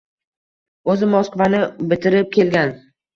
—O’zi 0.93 1.09
Moskvani 1.11 1.59
bitirib 1.91 2.33
kelgan. 2.37 2.73